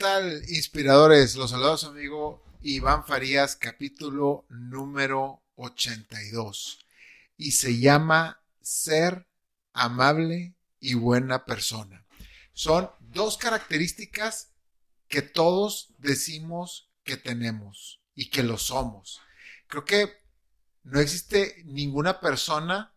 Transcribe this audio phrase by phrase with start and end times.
[0.00, 1.36] tal, inspiradores?
[1.36, 6.78] Los saludos, amigo Iván Farías, capítulo número 82.
[7.36, 9.26] Y se llama Ser
[9.74, 12.06] amable y buena persona.
[12.54, 14.54] Son dos características
[15.06, 19.20] que todos decimos que tenemos y que lo somos.
[19.66, 20.22] Creo que
[20.82, 22.94] no existe ninguna persona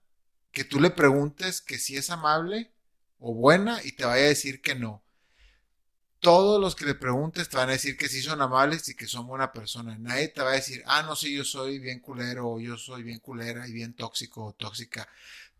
[0.54, 2.72] que tú le preguntes que si es amable
[3.20, 5.03] o buena y te vaya a decir que no
[6.24, 9.08] todos los que le preguntes te van a decir que sí son amables y que
[9.08, 9.98] son buena persona.
[10.00, 13.04] Nadie te va a decir, ah, no, sí, yo soy bien culero o yo soy
[13.04, 15.10] bien culera y bien tóxico o tóxica.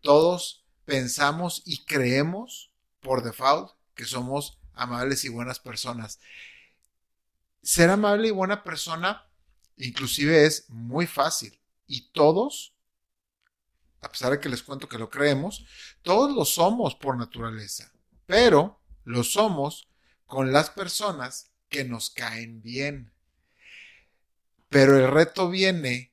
[0.00, 6.18] Todos pensamos y creemos por default que somos amables y buenas personas.
[7.62, 9.28] Ser amable y buena persona
[9.76, 12.74] inclusive es muy fácil y todos,
[14.00, 15.66] a pesar de que les cuento que lo creemos,
[16.00, 17.92] todos lo somos por naturaleza,
[18.24, 19.88] pero lo somos
[20.26, 23.12] con las personas que nos caen bien.
[24.68, 26.12] Pero el reto viene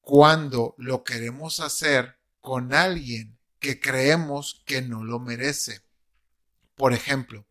[0.00, 5.82] cuando lo queremos hacer con alguien que creemos que no lo merece.
[6.76, 7.44] Por ejemplo,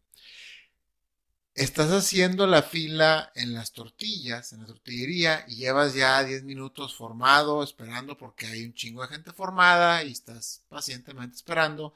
[1.54, 6.96] estás haciendo la fila en las tortillas, en la tortillería, y llevas ya 10 minutos
[6.96, 11.94] formado, esperando porque hay un chingo de gente formada y estás pacientemente esperando.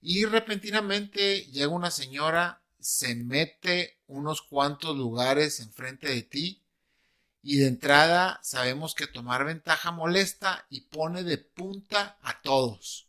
[0.00, 6.62] Y repentinamente llega una señora se mete unos cuantos lugares enfrente de ti
[7.42, 13.08] y de entrada sabemos que tomar ventaja molesta y pone de punta a todos.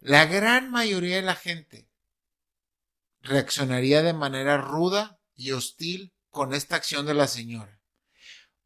[0.00, 1.88] La gran mayoría de la gente
[3.20, 7.80] reaccionaría de manera ruda y hostil con esta acción de la señora.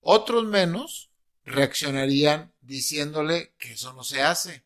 [0.01, 1.11] Otros menos
[1.45, 4.65] reaccionarían diciéndole que eso no se hace.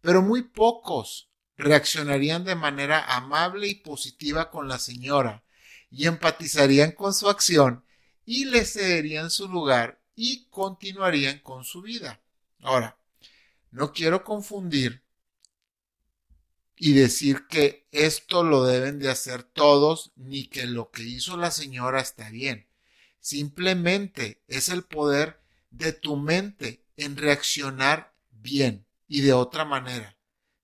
[0.00, 1.29] Pero muy pocos
[1.60, 5.44] reaccionarían de manera amable y positiva con la señora
[5.90, 7.84] y empatizarían con su acción
[8.24, 12.20] y le cederían su lugar y continuarían con su vida.
[12.60, 12.96] Ahora,
[13.70, 15.02] no quiero confundir
[16.76, 21.50] y decir que esto lo deben de hacer todos ni que lo que hizo la
[21.50, 22.66] señora está bien.
[23.20, 25.40] Simplemente es el poder
[25.70, 30.16] de tu mente en reaccionar bien y de otra manera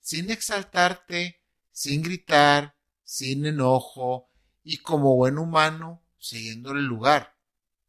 [0.06, 4.30] sin exaltarte, sin gritar, sin enojo
[4.62, 7.36] y como buen humano, siguiéndole el lugar.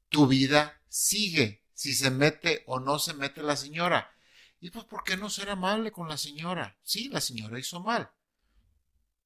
[0.10, 4.10] Tu vida sigue si se mete o no se mete la señora.
[4.60, 6.80] Y pues, ¿por qué no ser amable con la señora?
[6.82, 8.10] Sí, la señora hizo mal.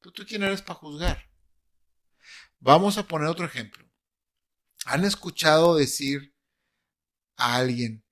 [0.01, 1.29] Pero tú quién eres para juzgar.
[2.59, 3.89] Vamos a poner otro ejemplo.
[4.83, 6.35] ¿Han escuchado decir
[7.37, 8.03] a alguien,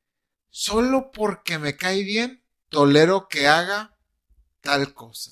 [0.50, 3.99] solo porque me cae bien, tolero que haga
[4.62, 5.32] tal cosa.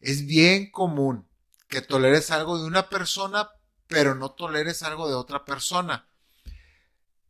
[0.00, 1.28] Es bien común
[1.68, 3.50] que toleres algo de una persona,
[3.86, 6.08] pero no toleres algo de otra persona.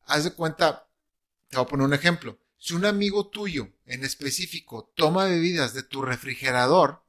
[0.05, 0.89] Haz de cuenta,
[1.49, 2.39] te voy a poner un ejemplo.
[2.59, 7.03] Si un amigo tuyo en específico toma bebidas de tu refrigerador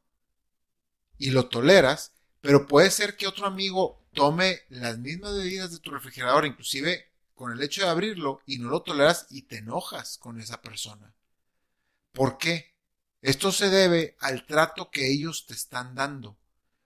[1.18, 5.92] y lo toleras, pero puede ser que otro amigo tome las mismas bebidas de tu
[5.92, 10.40] refrigerador, inclusive con el hecho de abrirlo, y no lo toleras y te enojas con
[10.40, 11.14] esa persona.
[12.14, 12.77] ¿Por qué?
[13.28, 16.38] Esto se debe al trato que ellos te están dando.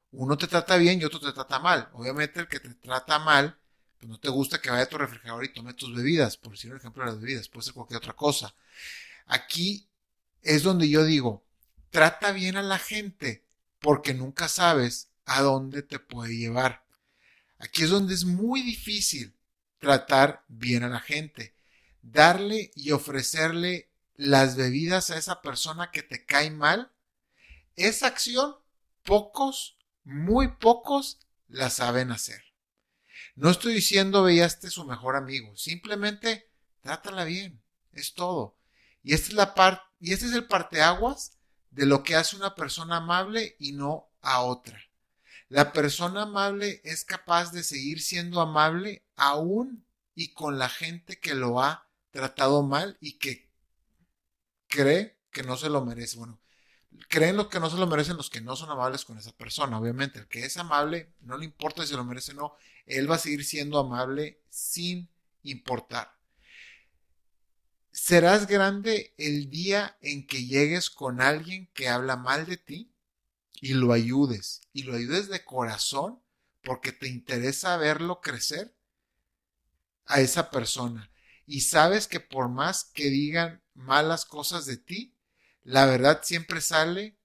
[0.09, 1.91] Uno te trata bien y otro te trata mal.
[1.93, 3.59] Obviamente el que te trata mal,
[3.99, 6.71] pues no te gusta que vaya a tu refrigerador y tome tus bebidas, por decir
[6.71, 8.55] un ejemplo de las bebidas, puede ser cualquier otra cosa.
[9.27, 9.87] Aquí
[10.41, 11.45] es donde yo digo,
[11.91, 13.45] trata bien a la gente,
[13.77, 16.83] porque nunca sabes a dónde te puede llevar.
[17.59, 19.35] Aquí es donde es muy difícil
[19.77, 21.53] tratar bien a la gente,
[22.01, 23.90] darle y ofrecerle
[24.21, 26.91] las bebidas a esa persona que te cae mal,
[27.75, 28.55] esa acción
[29.01, 31.17] pocos, muy pocos
[31.47, 32.43] la saben hacer.
[33.35, 36.51] No estoy diciendo veaste su mejor amigo, simplemente
[36.81, 38.55] trátala bien, es todo.
[39.01, 41.39] Y esta es la parte, y este es el parteaguas
[41.71, 44.79] de lo que hace una persona amable y no a otra.
[45.49, 49.83] La persona amable es capaz de seguir siendo amable aún
[50.13, 53.50] y con la gente que lo ha tratado mal y que
[54.71, 56.17] cree que no se lo merece.
[56.17, 56.39] Bueno,
[57.09, 59.77] creen lo que no se lo merecen los que no son amables con esa persona.
[59.77, 63.09] Obviamente, el que es amable, no le importa si se lo merece o no, él
[63.09, 65.09] va a seguir siendo amable sin
[65.43, 66.15] importar.
[67.91, 72.91] ¿Serás grande el día en que llegues con alguien que habla mal de ti
[73.59, 74.61] y lo ayudes?
[74.73, 76.21] Y lo ayudes de corazón
[76.63, 78.73] porque te interesa verlo crecer
[80.05, 81.11] a esa persona.
[81.45, 85.15] Y sabes que por más que digan malas cosas de ti,
[85.63, 87.17] la verdad siempre sale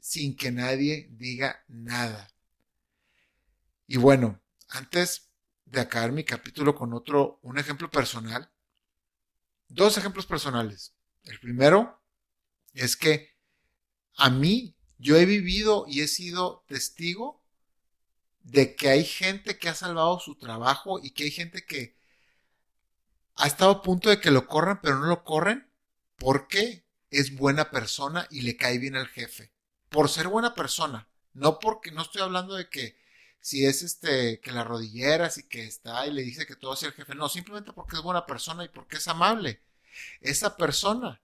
[0.00, 2.28] sin que nadie diga nada.
[3.86, 5.30] Y bueno, antes
[5.64, 8.50] de acabar mi capítulo con otro, un ejemplo personal,
[9.68, 10.94] dos ejemplos personales.
[11.24, 12.02] El primero
[12.74, 13.32] es que
[14.16, 17.42] a mí, yo he vivido y he sido testigo
[18.40, 21.96] de que hay gente que ha salvado su trabajo y que hay gente que
[23.36, 25.71] ha estado a punto de que lo corran, pero no lo corren
[26.16, 29.52] porque es buena persona y le cae bien al jefe.
[29.88, 31.08] Por ser buena persona.
[31.34, 32.96] No porque, no estoy hablando de que
[33.40, 36.82] si es este, que la rodilleras y que está y le dice que todo es
[36.84, 37.14] el jefe.
[37.14, 39.60] No, simplemente porque es buena persona y porque es amable.
[40.20, 41.20] Esa persona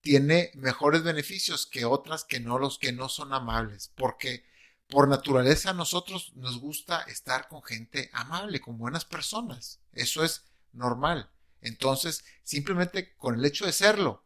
[0.00, 3.90] tiene mejores beneficios que otras que no los que no son amables.
[3.96, 4.44] Porque
[4.88, 9.80] por naturaleza a nosotros nos gusta estar con gente amable, con buenas personas.
[9.92, 11.30] Eso es normal.
[11.60, 14.24] Entonces, simplemente con el hecho de serlo,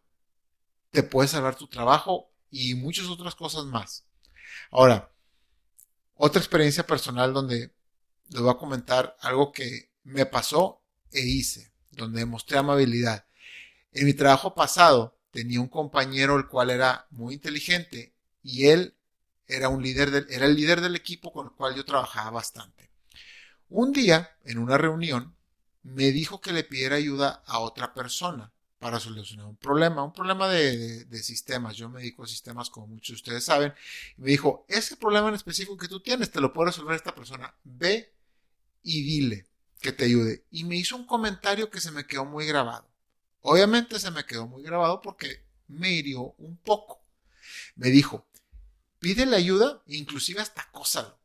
[0.91, 4.07] te puedes salvar tu trabajo y muchas otras cosas más.
[4.71, 5.11] Ahora,
[6.15, 7.75] otra experiencia personal donde
[8.29, 13.27] les voy a comentar algo que me pasó e hice, donde demostré amabilidad.
[13.93, 18.97] En mi trabajo pasado tenía un compañero el cual era muy inteligente y él
[19.47, 22.91] era un líder era el líder del equipo con el cual yo trabajaba bastante.
[23.69, 25.35] Un día, en una reunión,
[25.83, 30.49] me dijo que le pidiera ayuda a otra persona para solucionar un problema, un problema
[30.49, 31.77] de, sistemas.
[31.77, 33.73] Yo me dedico a sistemas, como muchos de ustedes saben.
[34.17, 37.55] Me dijo, ese problema en específico que tú tienes, te lo puede resolver esta persona.
[37.63, 38.13] Ve
[38.83, 39.47] y dile
[39.81, 40.45] que te ayude.
[40.51, 42.89] Y me hizo un comentario que se me quedó muy grabado.
[43.41, 47.05] Obviamente se me quedó muy grabado porque me hirió un poco.
[47.77, 48.27] Me dijo,
[48.99, 51.19] pídele ayuda, inclusive hasta acósalo.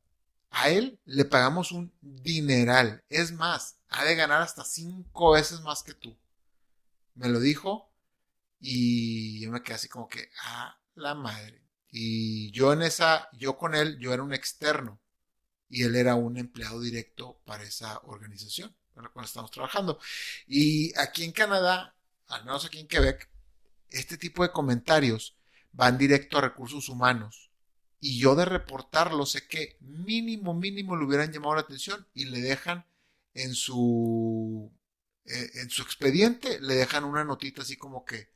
[0.52, 3.04] A él le pagamos un dineral.
[3.10, 6.16] Es más, ha de ganar hasta cinco veces más que tú.
[7.16, 7.92] Me lo dijo
[8.60, 11.62] y yo me quedé así como que, ah, la madre.
[11.92, 15.00] Y yo en esa, yo con él, yo era un externo
[15.70, 20.00] y él era un empleado directo para esa organización con la cual estamos trabajando.
[20.48, 21.96] Y aquí en Canadá,
[22.28, 23.30] al menos aquí en Quebec,
[23.90, 25.38] este tipo de comentarios
[25.72, 27.52] van directo a recursos humanos.
[28.00, 32.42] Y yo de reportarlo sé que mínimo, mínimo le hubieran llamado la atención y le
[32.42, 32.86] dejan
[33.38, 34.72] en su,
[35.26, 38.30] eh, en su expediente, le dejan una notita así como que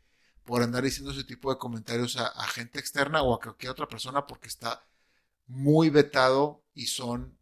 [0.45, 4.27] por andar diciendo ese tipo de comentarios a, gente externa o a cualquier otra persona
[4.27, 4.86] porque está
[5.48, 7.38] muy vetado y son,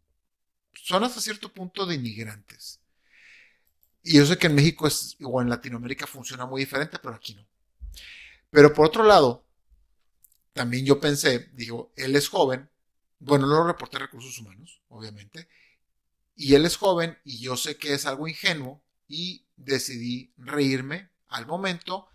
[0.74, 2.80] son hasta cierto punto de inmigrantes.
[4.02, 7.34] Y yo sé que en México es, o en Latinoamérica funciona muy diferente, pero aquí
[7.34, 7.46] no.
[8.50, 9.44] Pero por otro lado,
[10.54, 12.70] también yo pensé, digo, él es joven,
[13.18, 15.48] bueno, no lo reporté recursos humanos, obviamente,
[16.34, 21.46] y él es joven y yo sé que es algo ingenuo y decidí reírme al
[21.46, 22.08] momento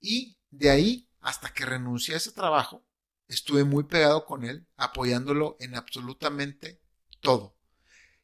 [0.00, 2.84] y de ahí hasta que renuncié a ese trabajo
[3.28, 6.80] estuve muy pegado con él apoyándolo en absolutamente
[7.20, 7.56] todo.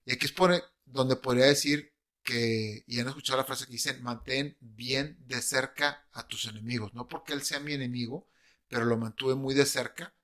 [0.05, 0.53] Y aquí es por
[0.85, 6.07] donde podría decir que, y han escuchado la frase que dicen, mantén bien de cerca
[6.13, 6.95] a tus enemigos.
[6.95, 8.29] No porque él sea mi enemigo,
[8.69, 10.15] pero lo mantuve muy de cerca.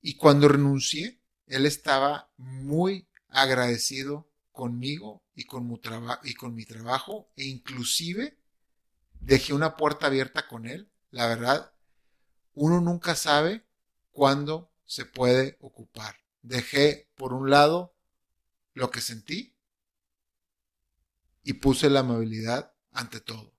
[0.00, 3.08] Y cuando renuncié, él estaba muy
[3.42, 8.38] agradecido conmigo y con, mi trabajo e inclusive
[9.20, 10.90] dejé una puerta abierta con él.
[11.10, 11.72] La verdad,
[12.54, 13.64] uno nunca sabe
[14.10, 16.16] cuándo se puede ocupar.
[16.42, 17.94] Dejé por un lado
[18.74, 19.56] lo que sentí
[21.42, 23.54] y puse la amabilidad ante todo.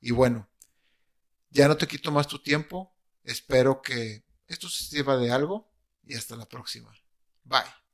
[0.00, 0.48] Y bueno,
[1.50, 2.94] ya no te quito más tu tiempo.
[3.24, 5.70] Espero que esto se sirva de algo
[6.04, 6.92] y hasta la próxima.
[7.44, 7.87] Bye.